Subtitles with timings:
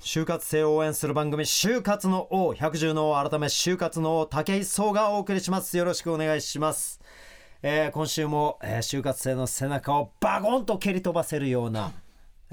[0.00, 5.78] 就活生を応援する番組就活の王百獣の王改め就活の王武井壮がお送りします。
[5.78, 7.00] よろしくお願いします、
[7.62, 11.90] えー今週も、えー就活生の背中をバゴンと蹴り飛ばせるような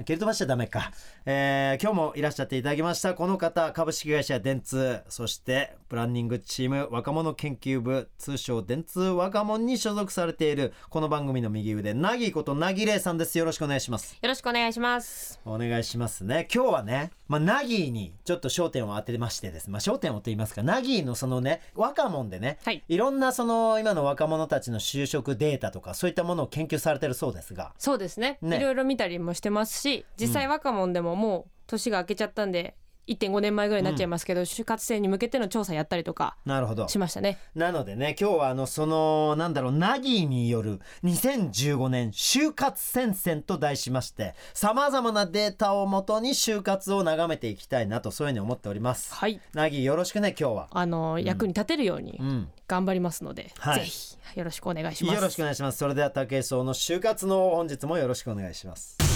[0.06, 0.92] 蹴り飛ばしちゃダメか、
[1.32, 3.14] えー今日もいらっしゃっていただきました。
[3.14, 13.38] この方株式会社電通そしてプランニングチーム若者研究部通称電通若者に所属されているこの番組の右腕なぎことなぎれいさんです。
[13.38, 14.18] よろしくお願いします。
[14.20, 15.40] よろしくお願いします。
[15.44, 16.48] お願いしますね。
[16.52, 22.82] 今日はね、まあ、ナギーにちょっと焦点を当てましてです、まあ、焦点をと言いますかナギーのそのね若者でね、はい。
[22.88, 27.72] ろんなその今の若者たちの就職データとかそういったものを研究されてるそうですが。
[27.78, 28.38] そうですね。
[28.42, 28.56] ね。
[28.56, 32.74] いろいろ見たりもしてますし、実際若者でももう年が明けちゃったんで、
[33.08, 36.86] 1.5年前ぐらいになっちゃいますけど、就活生に向けての調査やったりとかなるほど。
[36.88, 37.38] しましたね。
[37.54, 49.12] なのでね今日はあのそのなんだろうナギーによる2015年就活戦線と題しましてさまざまなデータをもとに就活を眺めていきたいなとそういうふうに思っております。
[49.12, 49.40] はい。
[49.54, 50.68] ナギーよろしくね今日は。
[50.70, 52.48] あの役に立てるようにうん。
[52.68, 53.80] 頑張りますので、はい。
[53.80, 55.16] ぜひよろしくお願いします。
[55.16, 55.78] よろしくお願いします。
[55.78, 59.09] それでは武井壮の就活の王本日もよろしくお願いします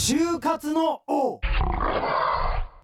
[0.00, 1.40] 就活の王。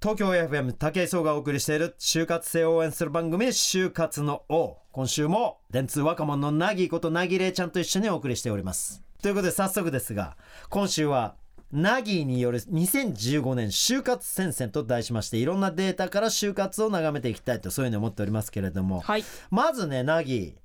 [0.03, 4.79] 東京 FM 武井壮がお送りしている就活生を応援する番組就活の王。
[4.91, 9.01] 今週も電通若者のなぎことなぎれいちゃんと一緒にお送りしております。
[9.23, 10.37] ということで早速ですが
[10.69, 11.37] 今週は
[11.73, 19.25] ナギーによる2015年就活戦線と題しましていろんなデータから就活を眺めていきたいとそういうふうに思っておりますけれども、はい。
[19.53, 20.57] まずねナギ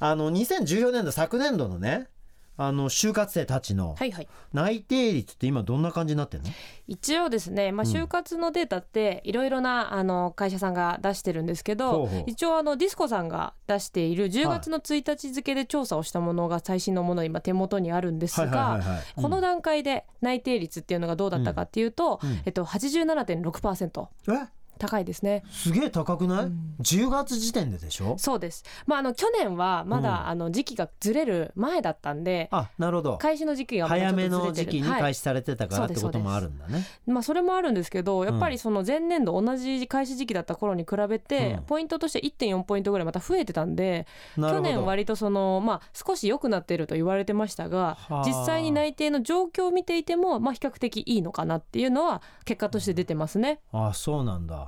[0.00, 2.08] あの2014年度昨年度のね
[2.56, 4.28] あの就活生たちのはいはい。
[4.52, 6.50] 内定率って今どんな感じになってるの、
[6.86, 12.24] 一応ですね、まあ、就活のデータっていろいろなあの会社さんが出してるんですけど、ほうほう。
[12.26, 18.78] 一応あのディスコさんが出している10月の1日付で調査をしたものが最新のもの今手元にあるんですが、は
[19.18, 22.42] いこの段階で内定率っていうのがどうだったかっていうと、うん。
[22.44, 24.48] えっと、87.6%え？
[24.78, 25.42] 高いですね。
[25.50, 26.74] すげえ高くない、うん。
[26.80, 28.16] 10月時点ででしょ？
[28.18, 28.64] そうです。
[28.86, 30.26] まあ、あの去年はまだ、うん。
[30.28, 33.18] あの時期がずれる前だったんであなるほど。
[33.18, 35.00] 開始の時期が早めの時期にはい。
[35.00, 41.62] 開始されてたからそうですってこともあるんだね、まあ、それもあるんですけどやっぱりその前年度同じ開始時期だった頃に比べて、うん。
[41.64, 44.06] ポイントとして1.4ポイントぐらいまた増えてたんで
[44.36, 48.22] 去年割とその、まあ、少し良くなってると言われてましたがはあ。
[48.26, 53.60] 実際に内定の状況を見ていても、まあ、比較的いいのかなっていうのは結果として出てますね。
[53.72, 54.63] あそうなんだ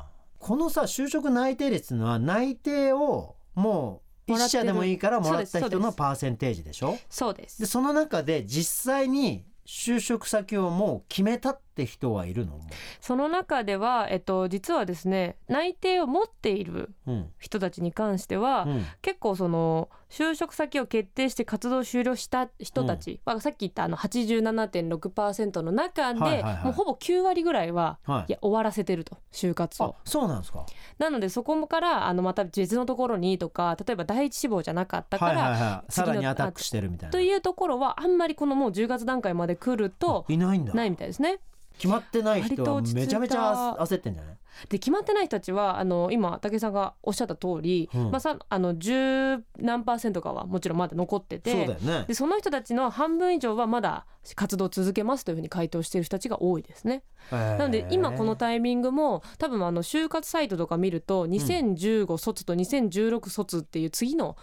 [0.46, 6.96] このさ就職内定率のは内定をもう一もらってる社でもいいからもらった人のパーセンテージでしょ？
[7.10, 7.60] そうです。
[7.60, 12.56] でその中で実際に就職先をもう決めたって人はいるの？
[12.56, 12.60] も
[13.00, 17.30] その中では、えっと、実はですね内定を持っているう、うん。
[17.38, 18.84] 人たちに関しては、うん。
[19.02, 26.64] 結構その就職先を決定して活動終了した人たちは、さっき言ったあの87.6%の中で、はいはいはい。
[26.64, 28.24] もうほぼ9割ぐらいは、はい。
[28.28, 29.96] いや終わらせてると就活あを。
[30.04, 30.64] そうなんですか。
[30.98, 35.92] なのでそこからあのまた別のところにとか例えば第一志望じゃなかったから、はいはいはい。
[35.92, 37.12] さらにアタックしてるみたいな。
[37.12, 41.40] というところはあんまりこのもう10月段階まで来るといないんだないみたいですね。
[41.78, 44.36] 決まってない人はめちゃめちゃ焦ってんじゃない？
[44.70, 48.10] で決まってない人たちはあの今武井さんがおっしゃった通り、うん。
[48.10, 52.04] まあ、さあの10何パーセントかはもちろんまだ残っててそうだよね。
[52.08, 57.02] でその人たちの半分以上はまだ活動を続けますというふうに回答している人たちが多いですね。
[57.30, 64.36] ななので今このタイミングも多分あの就活サイトとか見ると2015卒と2016卒っていう次の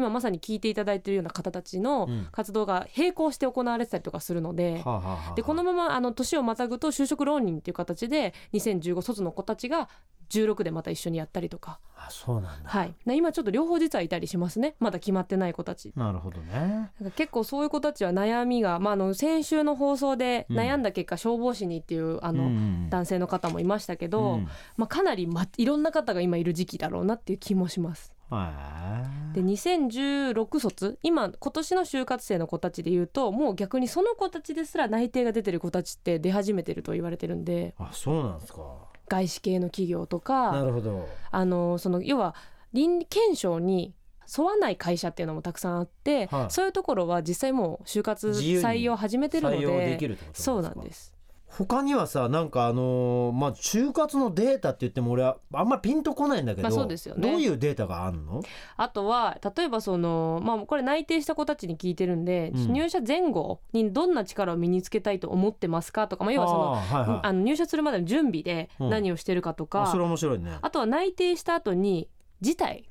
[0.00, 2.28] 今まさに聞いていただいているような方たちのうん。
[2.32, 4.82] 活動が並行して行われてたりとかするので。
[4.84, 9.88] はあはあはあでこのままあの年をまたぐと就職浪人っていう形で2015卒の子たちが
[10.30, 12.68] 16でまた一緒にやったりとか、あそうなんだ。
[12.70, 14.76] はい、で今ちょっと両方実はいたりしますね。
[14.78, 15.92] まだ決まってない子たち。
[15.96, 16.92] なるほどね。
[17.00, 20.58] なんか結構そういう子たちは悩みが、まあ、あの先週の放送でうん。
[20.58, 22.88] 悩んだ結果消防士にっていうあの、うん。
[22.90, 24.48] 男性の方もいましたけど、うん。
[24.76, 28.12] まあ、かなり、ま、いろんな方が今いる時期だろうなっていう気もします。
[28.32, 38.90] へで2016卒今今年の就活生の子たちでいうともう逆にその子たちですら内定が出てる子たちって出始めてると言われてるんであそうなんですか。
[39.08, 41.08] 外資系の企業となかるほど。
[41.30, 42.34] あのその要は
[42.72, 43.94] 倫理検証に
[44.38, 46.50] 沿わない会社っていうのもたくさんあって、はい。
[46.50, 51.12] そういうところは実際もう就活採用始めてるのでそうなんです。
[51.52, 57.28] 他にはさなんかあのーまあ就活のデータって言っても俺はあんまピンとこないんだけど、まあそうですよね。
[57.28, 58.40] どういうデータがあるの？
[58.76, 62.72] あとは例えばその、まあ、これ内定した子たちに聞いてるんで、うん。
[62.72, 67.20] 入社前後にどんな力を身につけたいと思ってますかとか、まあ、要はそのあーはいはい。
[67.24, 68.90] あの入社するまでの準備でうん。
[68.90, 70.58] 何をしてるかとか、あそれ面白いね。
[70.62, 72.08] あとは内定した後に
[72.40, 72.84] 辞退うん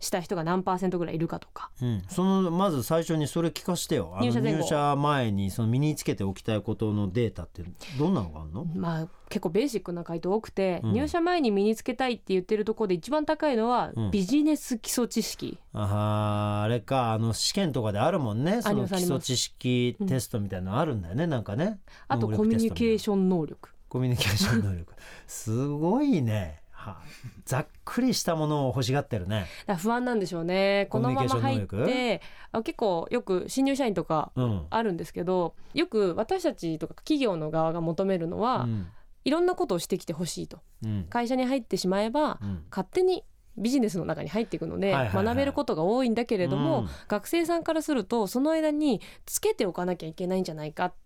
[0.00, 1.70] した人が何パーセントぐらいいるかとか。
[1.82, 4.12] うん、そのまず最初にそれ聞かしてよ。
[4.14, 4.58] あの入社前後。
[4.58, 7.62] 入社前にその身につけておきたいことのデータって
[7.98, 8.64] どんなのがあるの？
[8.74, 10.92] まあ結構ベーシックな回答多くて、うん。
[10.92, 14.10] 入社前に身につけたいって言ってるところで一番高いのはうん。
[14.10, 18.62] ビジネス基礎知識、あーあれかあの試験とかであるもんね。
[18.62, 21.78] その基礎知識テストみたいなのあるんだよね、なんかね。
[22.08, 23.70] あとコミュニケーション能力。
[23.88, 24.92] コミュニケーション能力。
[25.26, 27.00] すごいねは
[27.44, 29.46] ざっくりしたものを欲しがってるね。
[29.78, 30.86] 不安なんでしょうね。
[30.90, 32.20] このまま入って
[32.52, 34.66] あ結構よく新入社員とかうん。
[34.70, 38.86] あるんですけどよく私たちとか企業の側が求めるのは、うん。
[39.24, 40.60] いろんなことをしてきてほしいと。
[40.84, 41.06] うん。
[41.10, 42.64] 会社に入ってしまえばうん。
[42.70, 43.24] 勝手に
[43.58, 45.24] ビジネスの中に入っていくので、はいはいはい。
[45.24, 46.88] 学べることが多いんだけれども、うん。
[47.08, 51.05] 学生さんからするとその間につけておかなきゃいけないんじゃないかって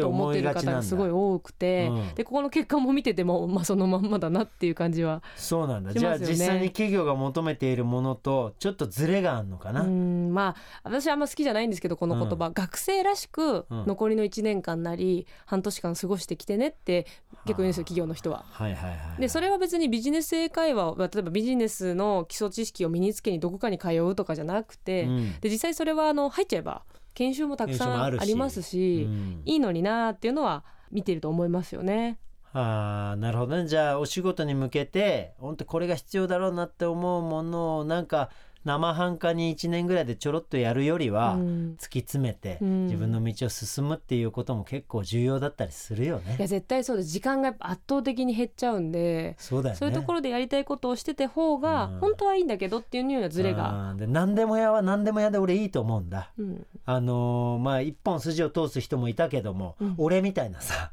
[0.00, 5.92] と思っている方がすごい多くて、うんでここの結果も見てても、 まあ、そのまんまだなっていう感じはそうなんだ。
[5.92, 13.84] じゃあ実際に企業が求めているものとちょっとズレがあるのかな、うんまあ私はあんま好きじゃないんですけどこの言葉、学生らしくうん。
[13.86, 17.06] 残りの1年間なり半年間過ごしてきてねって
[17.44, 18.44] 結構言うんですよ企業の人は。
[18.50, 19.20] はいはいはい。
[19.20, 25.40] でそれは別にビジネス英会話を例えばビジネスの基礎知識を身につけにどこかに通うとかじゃなくて、うん。
[25.40, 26.82] で実際それはあの入っちゃえば
[27.20, 29.42] 研修もたくさんありますしうん。
[29.44, 32.18] いいのになっていうのは見てると思いますよね。
[32.54, 33.68] あーなるほどね。
[33.68, 38.30] じゃあお仕事に向けて本当これが必要だろうなって思うものをなんか
[38.64, 41.76] 生半可に1年ぐらいでちょろっとやるよりは、うん。
[41.78, 42.84] 突き詰めてうん。
[42.86, 46.36] 自分の道を進むっていうことも結構重要だったりするよね。
[46.38, 47.08] いや絶対そうです。
[47.08, 49.78] 時間が圧倒的に減っちゃうんでそうだよね。
[49.78, 52.00] そういうところでやりたいことをしてて方がうん。
[52.00, 56.30] 本当はいいんだけどっていうようなズレが、うんで何でもやは何でもやで俺いいと思うんだ。
[56.38, 59.94] うん、あのーまあ一本筋を通す人もいたけども、うん。
[59.98, 60.92] 俺みたいなさ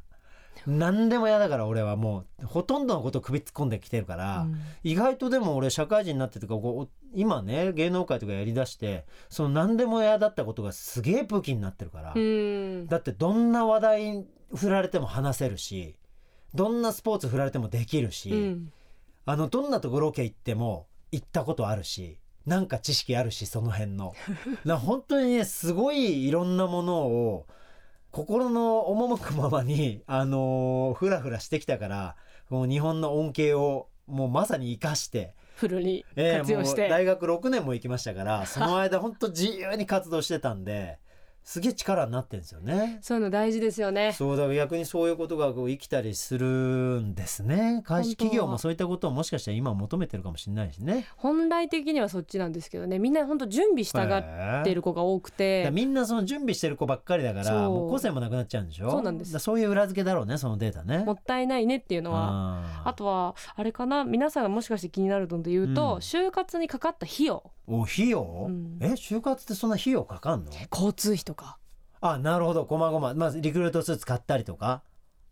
[0.67, 4.59] 何でも嫌だから俺はもうほとんどのことを首突っ込んできてるから、うん。
[4.83, 12.87] 意外とでも俺社会人になってとかこう今ね芸能界とかやりだしてその何でも嫌だったことがすげえ武器になってるから、うん。
[12.87, 15.95] だってどんな話題に振られても話せるし
[16.53, 18.73] どんなスポーツ振られてもできるし、うん。
[19.25, 24.13] あのどんなとこロケ行っても行ったことあるしなんか知識あるしその辺の。
[24.65, 27.45] な本当にねすごいいろんなものを
[28.11, 32.15] 心の赴くままにあのーふらふらしてきたから
[32.49, 40.97] この日本の恩恵をもうまさに生かして、フルにえー活用して、もう大学6年も行きましたからその間本当自由に活動してたんで
[41.47, 42.99] すげえ力になってんですよね。
[43.01, 44.11] そういうの大事ですよね。
[44.11, 47.83] そうだ逆にそういうことがこう生きたりするんですね。
[47.85, 51.07] 会社企業もそういったことをもしかしたら今求めてるかもしれないしね。
[51.15, 52.99] 本来的にはそっちなんですけどね。
[52.99, 55.69] みんな本当準備したがってる子が多くて。
[55.71, 58.91] みんなその準備してる子ばっかりだからもう個性もなくなっちゃうんでしょ？
[58.91, 59.39] そうなんです。
[59.39, 61.05] そういう裏付けだろうねそのデータね。
[61.05, 62.27] もったいないねっていうのは。
[62.83, 64.03] ああとはあれかな？
[64.03, 65.97] 皆さんがもしかして気になるので言うと、うん。
[65.99, 68.77] 就活にかかった費用お費用、うん。
[68.81, 70.51] え就活ってそんな費用かかんの？
[70.71, 71.57] 交通費とか。
[71.99, 72.65] あなるほど。
[72.65, 74.83] こまごままずリクルートスーツ買ったりとか。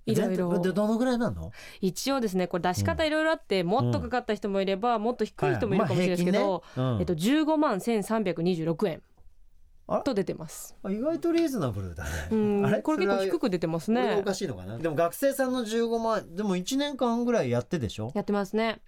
[0.08, 1.52] いろいろどのぐらいなの？
[1.82, 6.94] 一応ですねこれ出し方いろいろあって、もっとかかった人もいればもっと低い人もいるかもしれないですけど、はいまあね。
[6.94, 7.00] うん。
[7.00, 9.02] えっと、15万1326円
[9.88, 10.76] あと出てます。
[10.84, 12.10] あ意外とリーズナブルだね。
[12.32, 12.66] うん。
[12.68, 12.82] あれ？
[12.84, 14.18] これ結構低く出てますね。
[14.20, 14.36] おか。
[14.36, 14.78] しいのかな？
[14.78, 18.12] でも学生さんの15万でも1年間ぐらいやってでしょ？
[18.14, 18.82] やってますね。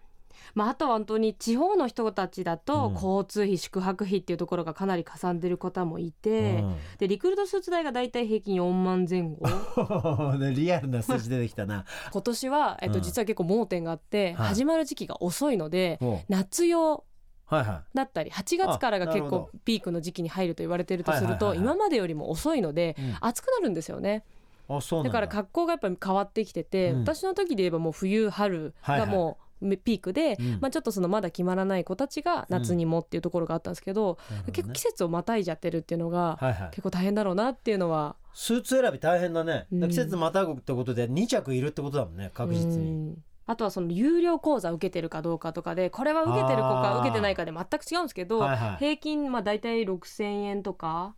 [0.55, 2.93] まあ、あとは本当に地方の人たちだとうん。
[2.93, 6.75] 交通費、宿泊費っていうところがかなりかさんでる方もいて、うん。
[6.97, 10.37] でリクルートスーツ代がだいたい平均4万前後。
[10.37, 11.85] ね リアルな数字出てきたな。
[12.11, 13.03] 今年は、えっと、うん。
[13.03, 14.47] 実は結構盲点があって、はい。
[14.47, 16.19] 始まる時期が遅いのでおう。
[16.29, 17.03] 夏用
[17.45, 21.75] はいはだったり8月からが結構ピークの時期に入ると言われてるとするとはいはいはいはい。
[21.77, 23.01] 今までよりも遅いのでい。
[23.01, 23.17] うん。
[23.21, 24.23] 暑くなるんですよね。
[24.67, 25.03] だ。
[25.03, 26.99] だから格好がやっぱり変わってきてて、うん。
[27.01, 29.09] 私の時で言えばもう冬春はいはい。
[29.09, 30.57] がもうピークで、うん。
[30.61, 34.51] まあ、ちょっとそのまだ決まらない子たちが夏にもっていうところがあったんですけど、なるほどね。
[34.53, 36.69] 結構季節をまたいじゃってるっていうのがはいはい。
[36.69, 38.15] 結構大変だろうなっていうのは。
[38.33, 39.67] スーツ選び大変だね。
[39.71, 39.89] うん。
[39.89, 42.91] 季節またぐってことで2着いるってことだもんね確実うに。
[43.11, 43.17] ん。
[43.49, 48.77] あとはその有料講座受けてるかどうかとかでこれは受けてる子か受けてないかで全く違うんですけど、はいはい。
[48.77, 51.15] 平均まあ大体6,000円とか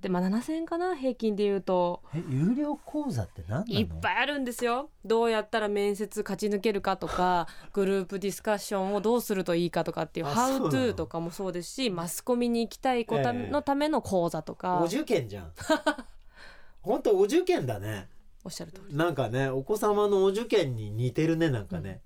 [0.00, 2.02] で、まあ、7,000円かな平均で言うと。
[2.14, 4.90] え有料講座って何いっぱいあるんですよ。
[5.04, 14.80] どうやったら面接勝ち抜けるかとか グループディスカッションをどうするといいかとかっていう「あ How そうな to」のとかもそうですしマスコミに行きたい子たええのための講座とか。
[14.82, 15.52] お受験じゃん。
[16.82, 18.08] 本当お受験だね。
[18.42, 18.96] おっしゃる通り。
[18.96, 22.00] なんかねお子様のお受験に似てるねなんかね、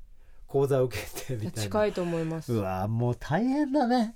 [0.48, 1.62] 講座受けてみたいな。
[1.62, 2.52] 近いと思います。
[2.52, 4.14] うわもう大変だね。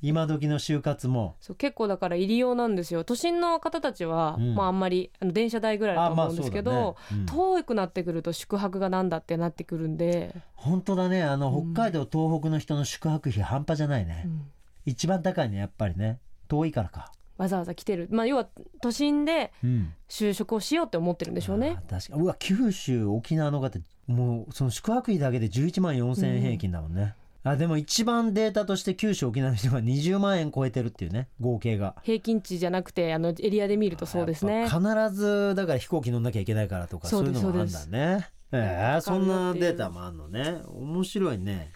[0.00, 1.36] 今時の就活も。
[1.40, 3.04] そう結構だから入り用なんですよ。
[3.04, 4.54] 都心の方たちは、うん。
[4.54, 7.20] まああんまりあの電車代ぐらいだと思うんですけど、あまあね。
[7.20, 7.26] うん。
[7.26, 11.22] 遠くなってくると宿泊がなんだってなってくるんで、本当だね。
[11.22, 11.74] あのうん。
[11.74, 14.50] 北海道、東北の人の宿泊費半端じゃないね、うん。
[14.86, 16.20] 一番高いねやっぱりね。
[16.48, 17.12] 遠いからか。
[17.36, 18.48] わざわざ来てる、まあ、要は
[18.80, 19.92] 都心でうん。
[20.08, 21.76] 就職をしようって思ってるんでしょうね。
[21.88, 22.22] 確かに。
[22.22, 23.78] うわ九州沖縄の方
[24.08, 27.14] もうその宿泊費だけで11万4千円平均だもんね、
[27.44, 31.94] あでも一番データとして九州沖縄の人が20万円超えてるっていうね合計が。
[32.02, 34.68] 平均値じゃなくてあのエリアで見るとそうですね。
[34.68, 34.80] 必
[35.12, 38.28] ずだから飛行機乗んなきゃいけないからとかそうういうのもあるんだね。
[38.50, 40.62] ええかかるそんなデータもあるのね。
[40.66, 41.70] 面白いね。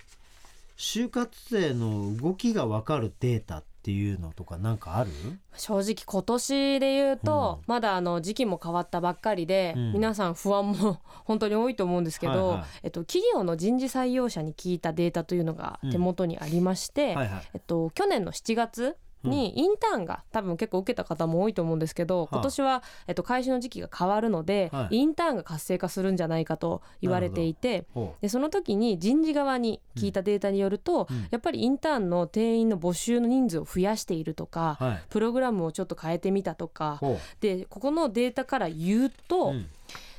[0.76, 5.10] 就活生の動きが分かるデータっていうのとかなんかある？
[5.56, 9.92] 正直今年で言うと、うまだあの時期も変わったばっかりで、うん。
[9.94, 12.66] 皆さん不安も 本当に多いと思うんですけど、はいはい。
[12.84, 17.42] えっと、企業の人事採用者に聞いたデータというのが手元にありまして、はいはい。
[17.54, 22.34] えっと、去年の7月にインターンが多分結構受けた方も多いと思うんですけど、はあ。
[22.36, 24.96] 今年は、えっと、開始の時期が変わるので、はい。
[24.96, 31.28] インターンが活性化するんじゃないかと言われていてほでその時に人事側に聞いたデータによると、うん。
[31.30, 35.02] やっぱりインターンの定員の募集の人数を増やしているとか、うはい。
[35.10, 39.66] プログラムをちょっと変えてみたとかほでここのデータから言ううと、うん。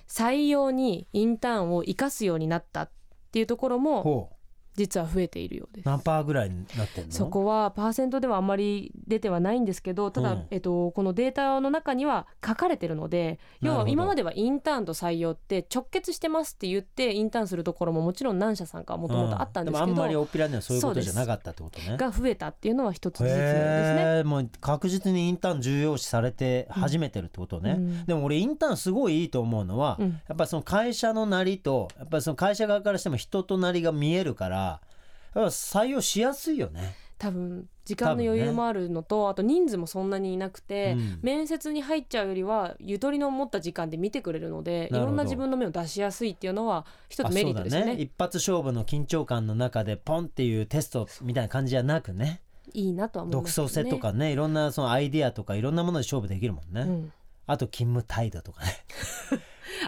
[0.07, 2.89] 採用にインターンを生かすようになったっ
[3.31, 4.29] ていうところも
[4.75, 5.85] 実は増えているようです。
[5.85, 7.11] 何パーぐらいになってんの？
[7.11, 10.47] そこはパーセントではあんまり出てはないんですけどただ、うん。
[10.51, 21.97] えっと、このデータの中には書かれてるので要は今まではインターンと採用って直結してますって言ってインターンするところももちろん何社さんかもともとあったんですけど、うもあんまりおっぴらにはそういうことじゃなかったってことね。
[21.97, 24.23] が増えたっていうのは一つ事実なんですね。
[24.23, 28.05] もう確実にインターン重要視されて始めてるってことね、うん。
[28.05, 30.21] でも俺インターンすごいいいと思うのは、うん。
[30.27, 34.62] やっぱその会社のなりとやっぱりその会社側からしても人となりが見えるから
[35.35, 36.95] 採用しやすいよね。
[37.17, 41.19] 多分時間の余裕もあるのと、あと人数もそんなにいなくて、うん。
[41.21, 47.83] 面接に入っちゃうよりはゆとりの持った時間で見てくれるのでいろんな自分の目を出しやすいっていうのは一つメリットですよね。
[47.83, 52.41] あそうだ一発勝負の緊張感の中でポンっていうテストみたいな感じじゃなくね。
[52.73, 53.67] いいなとは思い独ますね。
[53.67, 57.13] 創性とかねいろんなそのアイディアとかいろんなもので勝負できるもんね、うん。
[57.47, 58.71] あと勤務態度とかね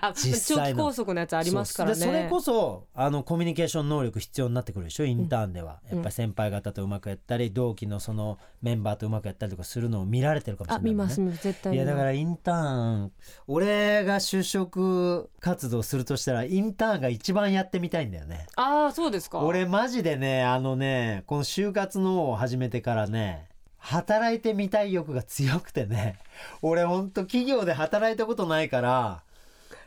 [0.02, 0.84] あ長期実際の。
[0.84, 1.96] 拘束のやつありますからね。
[1.96, 13.12] それこそあのコミュニケーション能力必要になってくるでしょインターンでは、うんやっぱり先輩方とうまくやったり同期のそのメンバーとうまくやったりとかするのを見られてるかもしれないね、あ見ます絶対いやだからインターン
[13.48, 18.48] 俺が就職活動するとしたらインターンが一番やってみたいんだよね。
[18.56, 19.40] ああそうですか。
[19.40, 26.18] 俺マジでねあのねこの就活のを始めてからね働いてみたい欲が強くてね
[26.62, 29.22] 俺ほんと企業で働いたことないから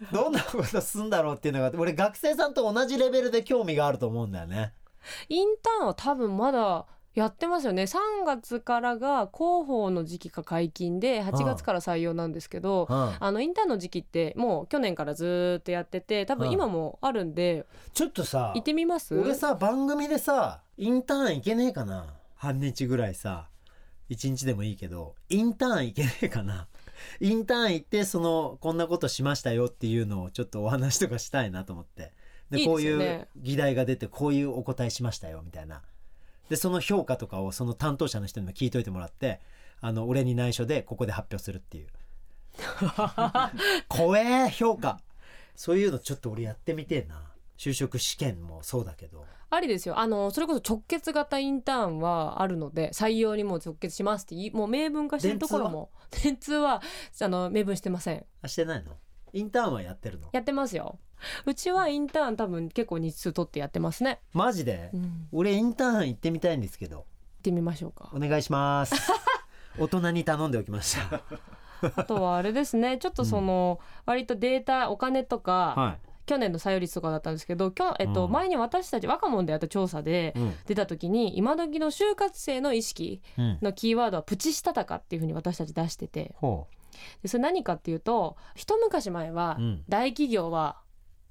[0.12, 4.73] どんなことすんだろうっていうのが俺学生さんと同じレベルで興味があると思うんだよね。
[5.28, 7.83] インターンは多分まだやってますよね。
[7.83, 13.17] 3月からが広報の時期が解禁で8月から採用なんですけど、うん。
[13.19, 19.19] あのインターンの時期ってもう去年からずーっとやってて多分今もあるんでちょっとさ行ってみます？
[19.19, 22.07] 俺さ番組でさインターン行けねえかな。
[22.37, 23.49] 半日ぐらいさ。
[24.11, 26.67] 一日でもいいけどインターン行けねえかな
[27.21, 32.12] インターン行ってそのこんなことしましたよっていうのをちょっとお話とかしたいなと思って。
[32.50, 35.83] でいいこういう議題が出てこういうお答えしましたよみたいな。
[36.49, 39.40] でその評価とかをその担当者の人にも聞いといてもらって
[39.83, 41.88] あの俺に内緒でここで発表するっていう。
[43.88, 45.00] 怖え評価。
[45.55, 47.28] そういうのちょっと俺やってみてえな。
[47.59, 49.99] 就職試験もそうだけどありですよ。
[49.99, 55.90] あのそれこそ直結型インターンはあるので採用にも直結しますっていもう明文化してるところも
[56.23, 56.83] 電通は？
[57.21, 58.25] あの明文してません。
[58.43, 58.97] あしてないの？
[59.33, 60.28] インターンはやってるの？
[60.33, 60.99] やってますよ。
[61.47, 67.00] うちはインターン多分結構日数取ってやってますね、マジで、うん、行俺インターン行ってみたいんですけど。
[67.00, 68.11] ってみましょうか。
[68.12, 68.95] お願いします。
[69.78, 71.23] 大人に頼んでおきました。
[71.95, 72.99] あとはあれですね。
[72.99, 78.32] ちょっとその、割とデータお金とか、はい去年の採用率とかだったんですけど今日、えっとうん。
[78.32, 80.54] 前に私たち若者でやった調査でうん。
[80.66, 86.66] 出た時に今時の就活生の意識うんのキーワードはプチしたたかっていうふうに私たち出しててほ
[87.23, 89.85] でそれ何かっていうと一昔前はうん。
[89.88, 90.76] 大企業は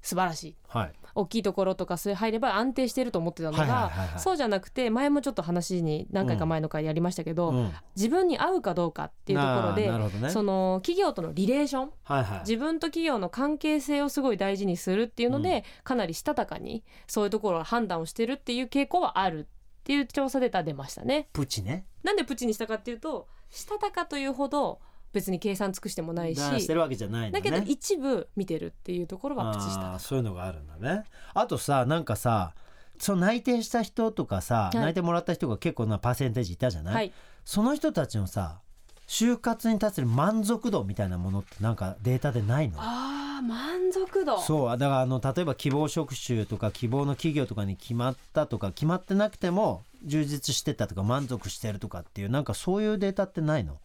[0.08, 0.56] 素晴らしい。
[0.68, 0.92] はい。
[1.14, 4.20] 大きいところとかそういう入れば安定してると思ってたのが、はいはいはいはい。
[4.20, 7.72] そうじゃなくて前もちょっと話に何回か前の回でやりましたけど、うん。
[7.96, 10.30] 自分に合うかどうかっていうところで、ね。
[10.30, 12.40] その企業とのリレーションはいはい。
[12.40, 19.46] 自分と企業の関係性をすごい大事にするっていうので、かなりしたたかにそういうところを判断をしてるっていう傾向はあるっ
[19.84, 21.28] ていう調査データ出ましたね。
[21.32, 21.86] プチね。
[22.02, 24.80] なんでプチにしたかっていうとしたたかというほど
[25.12, 26.38] 別に計算尽くしてもないし。
[26.38, 27.32] だしてるわけじゃないのね。
[27.32, 31.04] だけど一部見てるっていうところはプチしたあーそういうのがあるんだね。
[31.34, 32.54] あとさなんかさ
[32.98, 34.76] その内定した人とかさ、い。
[34.76, 37.12] 内定もらった人が結構なパーセンテージいたじゃない、はい。
[37.44, 38.60] その人たちのさ
[39.06, 42.76] 就活に対する満足度みたいなものってなんかデータでないの？
[42.78, 44.38] あー満足度。
[44.40, 53.78] そうだからあの例えば希望職種とか希望の企業とかに決まったとか決まってなくても充実してたとか満足してるとかっていうなんかそういうデータってないの？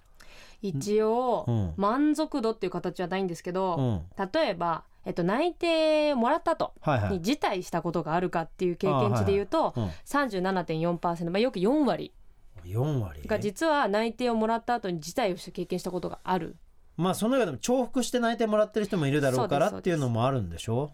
[0.63, 1.73] 一応、うん。
[1.77, 4.01] 満足度っていう形はないんですけど、うん。
[4.33, 7.11] 例えば、えっと、内定もらったと、はいはい。
[7.11, 12.13] に辞退したことがあるかっていう経験値で言うと、うん、37.4%、まあ、よく4割。
[12.65, 13.27] 4割？
[13.27, 16.55] が実は内定をもらった後に辞退をして経験したことがある。
[16.95, 19.79] まあその中でも重複して内定もらってる人もいるだろうからそうです。
[19.79, 20.91] っていうのもあるんでしょ？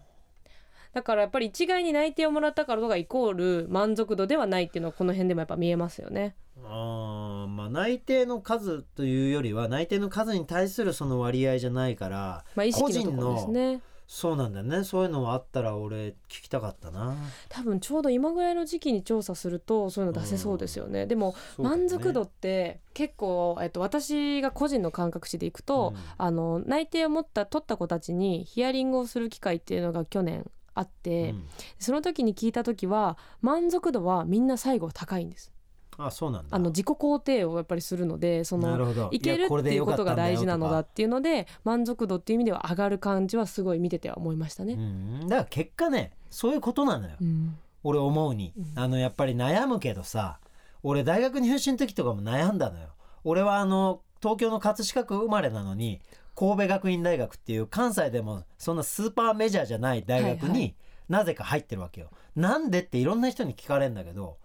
[0.92, 6.34] だからやっぱり一概に内定をもらったからとかイコール満足度ではないっていうのはこの辺でもやっぱ見えますよね。
[6.64, 13.80] あーまあ内定の数というよりは内定の数に対するその割合じゃないから、まあ、意識のですね。
[14.12, 14.82] そうなんだよね。
[14.82, 17.14] そういうのはあったら俺聞きたかったな。
[17.48, 21.82] 多分ちょうど今ぐらいの時期に調査するとそういうの出せそうですよね、でもそうだよね。
[21.82, 26.00] 満足度って結構、えっと、私が個人の感覚値でいくと、うん。
[26.18, 31.44] あの内定を持った取った子たちにヒアリングをする機会っていうのが去年あって、うん。
[31.78, 35.52] その時に聞いた時は満足度はみんな最後高いんです。
[35.98, 36.56] あそうなんだ。
[36.56, 44.74] あの自己肯定をやっぱりするのでそのいけるっていうことが大事なのだいっていうので満足度っていう意味では上がる感じはすごい見てては思いましたね。
[44.74, 45.20] だかうん。
[45.28, 47.56] だから結果ねそういうことなのよ、うん。
[47.82, 48.72] 俺思うに、うん。
[48.82, 50.40] あのやっぱり悩むけどさ
[50.82, 52.88] 俺大学入試の時とかも悩んだのよ。
[53.24, 56.00] 俺はあの東京の葛飾区生まれなのに
[56.40, 60.74] 神戸学院大学っていう関西でもそんなスーパーメジャーじゃない大学はいはに
[61.10, 62.08] なぜか入ってるわけよ。
[62.34, 64.38] なんでっていろんな人に聞かれるんだけど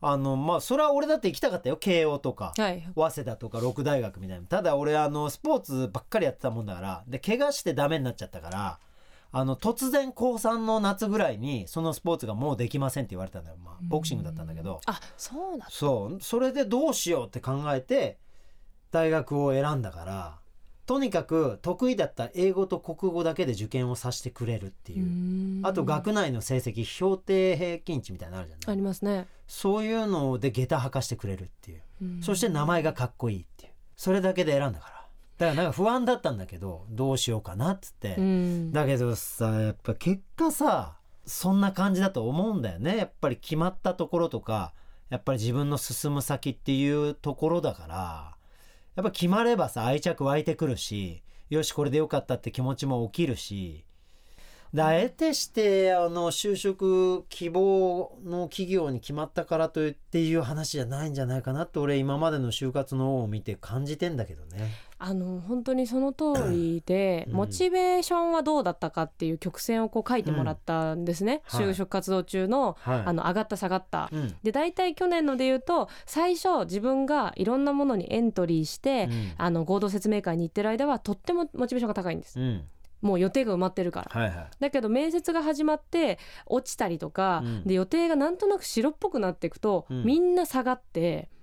[0.00, 1.76] あのまあそれは俺だって行きたかったよ。
[1.76, 2.54] 慶応とか。
[2.56, 2.88] はい。
[2.94, 4.46] 早稲田とか六大学みたいな。
[4.46, 8.78] ただ俺あのスポーツばっかりやってたもんだからで怪我してダメになっちゃったから
[9.30, 14.80] あの突然高3の夏ぐらいにそのスポーツがもうできませんって言われたんだよ、まあ、ボクシングだったんだけど。
[14.86, 15.66] あそうなんだ。
[15.68, 16.22] そう。
[16.22, 18.18] それでどうしようって考えて
[18.90, 20.38] 大学を選んだから
[20.88, 25.60] とにかく得意だった英語と国語だけで受験をさせてくれるっていう。
[25.62, 28.76] あと学内の成績評定平均値みたいなのあるじゃあない。
[28.76, 31.82] りますね、そういうので下駄履かしてくれるっていう。
[32.00, 32.22] うん。
[32.22, 33.72] そして名前がかっこいいっていう。
[33.96, 34.94] それだけで選んだから。
[35.36, 38.72] だからなんか不安だったんだけどどうしようかなっつって、うん。
[38.72, 42.96] だけどさやっぱ結果さそんな感じだと思うんだよね。
[42.96, 44.72] やっぱり決まったところとか
[45.10, 48.37] やっぱり自分の進む先っていうところだから
[48.98, 53.84] やっぱ決まればさ愛着湧いてくるしよしこれでよかったって気持ちも起きるし
[54.74, 64.68] だ得てしてあの就職希望の企業に決まったからといっていう話じゃないんじゃないかなって俺今までの就活の方を見て感じてんだけどね。
[65.00, 67.34] あの本当にその通りで、うん。
[67.34, 74.08] モチベーションはどうだったかっていう曲線をこう書いてもらったんですね、はい就職活動中のはい、あの上がった下がった。
[74.12, 74.34] うん。
[74.42, 79.32] で大体去年ので言うと最初自分がいろんなものにエントリーして、うん。
[79.36, 82.40] あの合同説明会に行ってる間はとってもモチベーションが高いんです。
[82.40, 82.64] うん。
[83.00, 84.20] もう予定が埋まってるから。
[84.20, 84.46] はいはい。
[84.58, 91.37] だけど面接が始まって落ちたりとか、うんで予定がなんとなく白っぽくなっていくと、うんみんな下がってはあ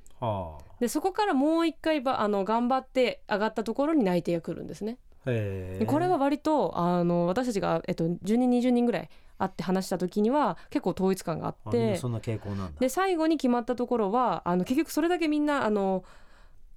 [0.79, 4.97] でそこからもう一回ばあの頑張って上がったところに内定が来るんですね。
[5.25, 12.79] これは割とあの私たちが、えっと、10人20人ぐらい会って話した時には結構統一感がああってそんな傾向なんだ。
[12.79, 16.03] で最後に決まったところはあの結局それだけみんなあの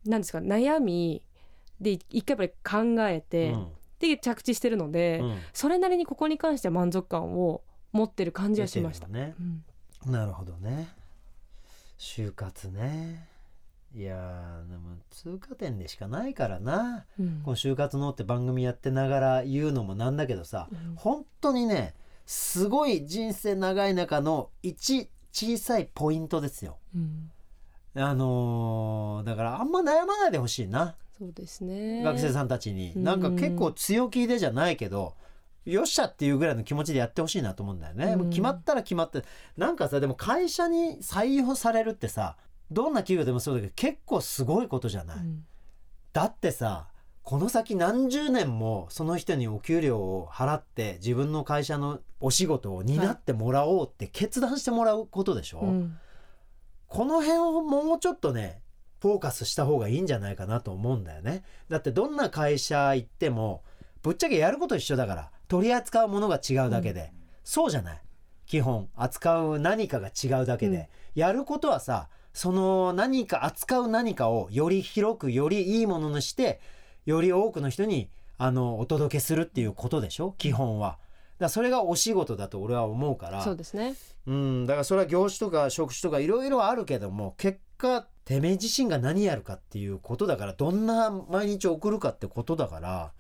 [0.07, 1.23] なんですか悩み
[1.81, 3.69] でい一回やっぱり考えて、うん。
[3.99, 5.39] で着地してるので、うん。
[5.53, 9.09] それなりにここに関しては満足感を持ってる感じはしました。
[9.09, 9.35] ね。
[10.07, 10.13] うん。
[10.13, 10.89] なるほどね
[11.99, 13.29] 就活ね。
[13.95, 17.05] いやーでも通過点でしかないからな。
[17.19, 17.41] うん。
[17.45, 20.95] この「就活の」って番組やってながら言うのもなんだけどさうん。
[20.97, 21.95] 本当にね
[22.27, 26.79] すごい人生長い中の一小さいポイントですよ。
[26.95, 27.31] うん。
[27.97, 30.97] あのーだからあんま悩まないでほしいな。
[31.19, 32.03] そうですね。
[32.05, 32.93] 学生さんたちに。
[32.95, 33.05] うん。
[33.05, 35.15] なんか結構強気でじゃないけど
[35.73, 38.31] よっしゃっていうぐらいの気持ちでやってほしいなと思うんだよね、うん。
[38.31, 39.23] 決まったら決まって。
[39.57, 42.37] なんかさでも会社に採用されるってさ
[42.71, 45.45] どんな企業でもそうだけど結構すごいことじゃない、うん。
[46.13, 46.89] だってさ
[47.23, 55.99] この先何十年もその人にお給料を払って自分の会社のお仕事を担ってもらおうって決断してもらうことでしょ、うん。
[56.87, 58.63] この辺をもうちょっとね
[59.01, 61.45] フォーカスした方がいいんじゃないかなと思うんだよね。
[61.69, 63.63] だってどんな会社行っても
[64.03, 68.01] ぶっちゃけやること一緒だから取り扱うものが違うだけで、そうじゃない。
[68.47, 68.89] 基本。
[68.97, 76.61] 扱う何かが違うだけで、やることはさその何か扱う何かをより広くよりいいものにして
[77.07, 80.35] より多くの人にあのお届けするっていうことでしょ？
[80.39, 80.99] 基本は。
[81.39, 83.43] らそれがお仕事だと俺は思うから。
[83.43, 83.95] そうですね。
[84.27, 93.13] うん、だからそれは業種とか職種とかいろいろあるけども結果てめえ自身が何やるかっていうことだからどんな毎日送るかってことだから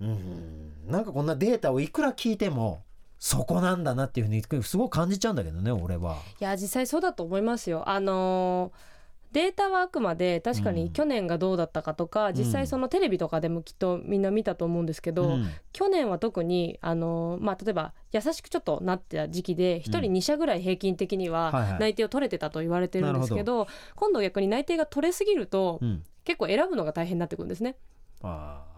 [0.00, 0.72] うん。
[0.86, 2.82] なんかこんなデータをいくら聞いても
[3.18, 6.18] そこなんだなっていうふうにすごい感じちゃうんだけどね俺は。
[6.40, 7.88] いや実際そうだと思いますよ。
[7.88, 8.96] あのー
[9.32, 10.76] データはあくまで確かうん。
[10.76, 15.50] に去年がどうだったかとか、実際そのテレビとかでもきっとみんな見たと思うんですけど、うん。
[15.72, 26.02] 去年は特にあのーまあ例えば優しくちょっとなってた時期で1人2社ぐらい平均的には内定を取れてたと言われてるんですけど,、今度逆に内定が取れすぎると、うん。
[26.24, 27.76] 結構選ぶのが大変になってくるんですね。
[28.22, 28.75] あー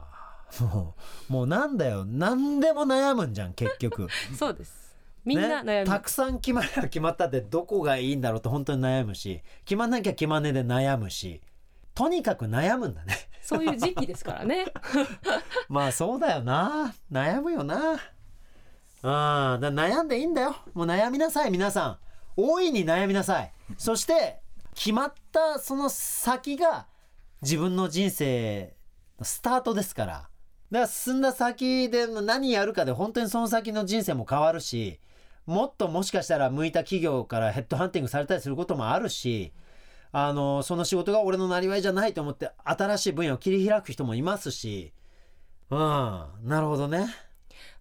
[0.61, 0.95] も
[1.29, 1.33] う。
[1.33, 2.05] もうなんだよ。
[2.05, 4.09] 何でも悩むんじゃん結局。
[4.37, 4.97] そうです。
[5.25, 11.43] みんな悩む、ねたくさん決まりゃ決まったってどこがいいんだろうって本当に悩むし決まんなきゃ決まんねえで悩むし
[11.95, 13.15] とにかく悩むんだね。
[13.43, 14.67] そういう時期ですからね。
[15.69, 16.95] まあそうだよな。
[17.11, 17.95] 悩むよな。
[19.03, 20.57] あーだ悩んでいいんだよ。
[20.75, 21.99] もう悩みなさい皆さん。
[22.37, 23.53] 大いに悩みなさい。
[23.77, 24.41] そして
[24.75, 26.87] 決まったその先が
[27.43, 28.77] 自分の人生
[29.19, 30.28] のスタートですから
[30.71, 35.01] だから進んだ先で何やるかで本当にその先の人生も変わるし
[35.47, 39.53] もっともしかしたら向いた企業からヘッドハンティングされたりすることもあるし
[40.13, 44.93] あのその仕事が俺のなりわいじゃないと思って新しい分野を切り開く人もいますし。
[45.71, 45.79] うん。
[46.45, 47.07] なるほどね。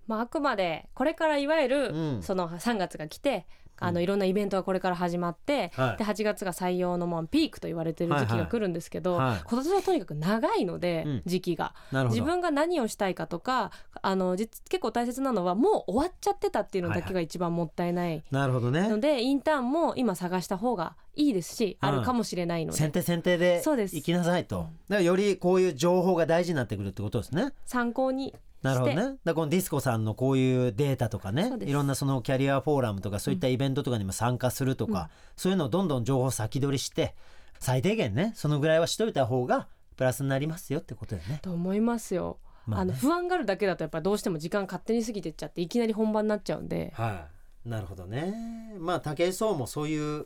[0.07, 2.23] まあ、あくまでこれからいわゆる、うん。
[2.23, 3.45] その3月が来て
[3.79, 3.93] あうん。
[3.95, 5.97] のいろんなイベントがこれから始まって、はい。
[5.97, 8.39] で8月が採用のもうピークと言われてる時期はいはい。
[8.41, 9.41] が来るんですけど、はい。
[9.45, 11.21] 今年はとにかく長いので、うん。
[11.25, 11.73] 時期が。
[12.09, 18.23] 自分が何をしたいかとかあの実結構大切なのはもう終わっちゃってたっていうのだけが一番もったいない。
[18.31, 18.87] なるほどね。
[18.87, 21.89] ので、インターンも今探した方がいいですし、うん。
[21.89, 22.77] あるかもしれないので。
[22.77, 23.95] 先手先手でそうです。
[23.95, 24.59] 行きなさいと。
[24.59, 27.51] うんだからよりこういう情報が大事になってくるってことですね。
[27.65, 28.95] 参考になるほどね。
[28.95, 37.13] だからこのディスコさんのこういうデータとかねいろんなそのキャリアフォーラムとかそういったイベントとかにも参加するとか、うんそういうのをどんどん情報先取りして
[37.59, 41.39] 最低限ねそのぐらいはしといた方がプラスになりますよってことだよね。
[41.41, 42.39] と思いますよ。
[42.65, 47.27] まあねあの不安があるだけだとやっぱどうしても時間勝手に過ぎてっちゃっていきなり本番になっちゃうんでは
[47.65, 48.73] い、なるほどね。
[48.79, 50.25] まあ武井壮もそういう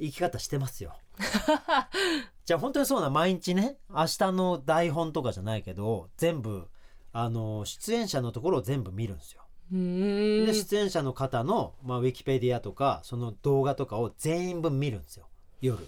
[0.00, 0.96] 生き方してますよ。
[2.44, 6.68] じゃあ本当にそうな毎日ね明日の台本とかじゃないけど全部
[7.12, 9.42] あの出演者のところを全部見るんですよ。
[9.70, 15.26] で出演者の方の、まあ、ウィキペディアとかその動画とかを全員分見るんですよ。
[15.60, 15.78] 夜。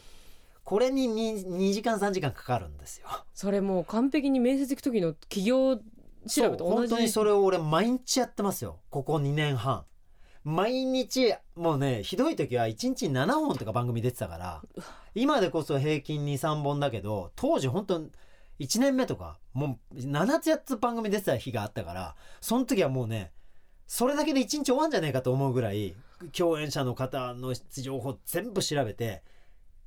[0.64, 3.06] これに 2, 2時間3時間かかるんですよ。
[3.34, 8.80] それもう完璧に面接行く時の企業調べと同本当にじそれを俺毎日やってますよ。
[8.88, 9.84] ここ2年半。
[10.44, 14.62] 毎日もうねひどい時は1日に7本とか番組出てたから
[15.14, 18.02] 今でこそ平均23本だけど当時本当
[18.60, 23.32] 1年目とかもう7つ8つ番組出てた日があったからその時はもうね
[23.86, 25.94] それだけで1日終わんじゃねえかと思うぐらい
[26.32, 29.22] 共演者の方の情報全部調べて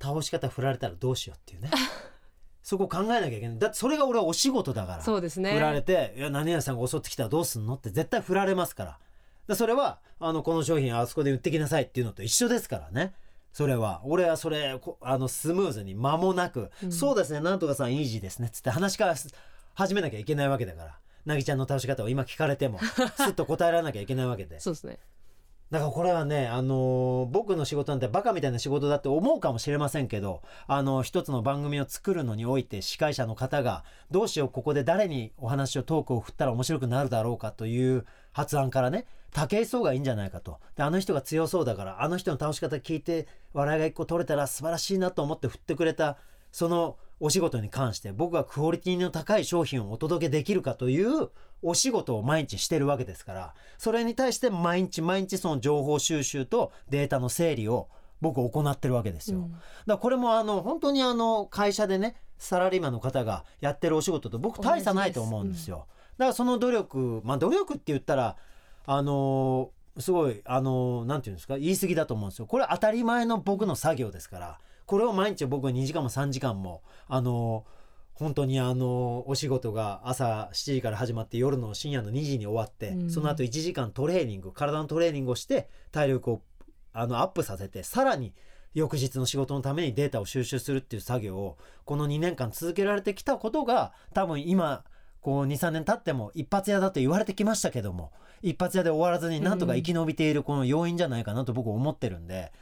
[0.00, 1.70] 倒し方振られたらどうしようっていうね。
[2.62, 3.58] そこ考えなきゃいけない。
[3.58, 5.02] だってそれが俺はお仕事だから。
[5.02, 5.54] そうですね。
[5.54, 8.98] 振られて「いや何々さんが襲ってきたらどうすんの?」って絶対振られますから。
[9.48, 13.14] でそれはあのこの商品あそこで売ってきなさいっていうのと一緒ですからね
[13.52, 14.00] それは。
[14.04, 16.92] 俺はそれこあのスムーズに間もなく「うん。
[16.92, 17.40] そうですね。
[17.40, 19.14] なんとかさんイージーですね」っつって話から
[19.74, 20.98] 始めなきゃいけないわけだから。
[21.24, 22.78] なぎちゃんの倒し方を今聞かれても
[23.18, 24.60] すっと答えられなきゃいけないわけで。
[24.60, 24.98] そうですね。
[25.70, 46.16] だからこれはね、あのー僕の仕事なんてバカみたいな仕事だって思うかもしれませんけど、あの一つの番組を作るのにおいて司会者の方がどうしようここで誰にお話をトークを振ったら面白くなるだろうかという発案からね武井壮がいいんじゃないかとであの人が強そうだからあの人の倒し方聞いて笑いが一個取れたら素晴らしいなと思って振ってくれた
[46.52, 51.30] そのお仕事に関して僕がクオリティの高い商品をお届けできるかという
[51.62, 57.88] お仕事を毎日してるわけですからそれに対して毎日毎日その情報収集とデータの整理を
[58.20, 59.38] 僕行ってるわけですよ。
[59.38, 65.86] うんだからこれもあの本当にあの会社でねサラリーマンの方がやってるお仕事と僕大差ないと思うんですよ。
[66.18, 68.36] だからその努力まあ努力って言ったら
[68.90, 71.58] あのすごいあのなんていうんですか？
[71.58, 72.46] 言い過ぎだと思うんですよ。
[72.46, 74.58] これ当たり前の僕の作業ですから。
[74.86, 77.66] これを毎日僕は2時間も3時間もあの
[78.14, 83.10] 本当にあのお仕事が朝7時から始まって夜の深夜の2時に終わって、うん。
[83.10, 86.42] その後1時間トレーニング体のトレーニングをして体力を
[86.94, 88.32] あのアップさせてさらに
[88.72, 94.84] 翌日の仕事のためにデータを収集するっていう作業をこの2年間続けられてきたことが多分今
[95.20, 102.52] こう23年経っても一発屋だと言われてきましたけども一発屋で終わらずになんとか生き延びているこの要因じゃないかなと僕思ってるんで、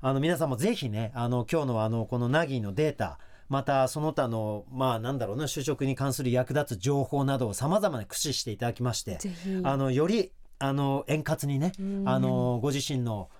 [0.00, 3.18] あの皆さんもぜひねあの今日のあのこのナギーのデータ
[3.48, 9.18] またその他のまあなんだろうな就職に関する役立つ情報などを様々に駆使していただきまして
[9.64, 11.72] あのよりあの円滑にね、
[12.04, 13.30] あのご自身の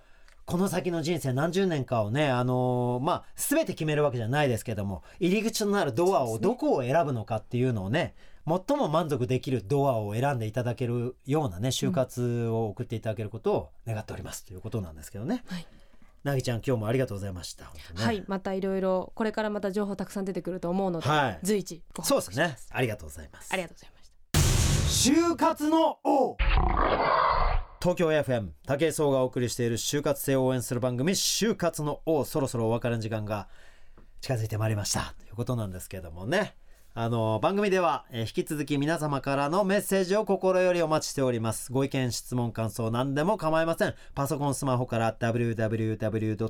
[0.45, 8.15] この先の人生何十年かをね、あのまあ、全て決めるわけじゃないですけども入り口となるドアをどこを選ぶのかっていうのをね
[8.47, 15.43] 最も満足できるドアを選んでいただけるようなね就活を送っていただけることを願っておりますということなんですけどね。
[15.47, 15.67] はい。
[16.23, 17.65] なぎちゃん今日もありがとうございました。
[17.65, 17.71] ね。
[17.95, 18.23] はい。
[18.27, 21.39] またいろいろこれからまた情報たくさん出てくると思うので、はい。
[21.43, 22.57] 随時ご報そう告ですね。
[22.69, 23.49] ありがとうございます。
[23.51, 25.31] ありがとうございました。
[25.31, 26.37] 就活の王。
[27.81, 33.47] 東京 FM 武井壮がお送りしている就活生を応援する番組就活の王そろそろお別れの時間が
[34.19, 35.15] 近づいてまいりました。
[35.17, 36.55] ということなんですけれどもね
[36.93, 41.71] あの番組では、えー引き続き皆様からのメッセージを心よりお待ちしております。
[41.71, 43.95] ご意見質問感想何でも構いません。
[44.13, 46.49] パソコンスマホから www.tfm.co.jp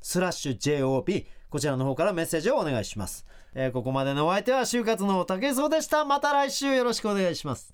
[0.00, 6.06] スラッシュ JOB こちらの方からメッセージをお願いします、えーここまでのお相手は就活の武井壮でした。
[6.06, 7.68] また来週よろしくお願いします。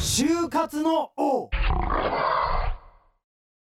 [0.00, 1.50] 就活の王。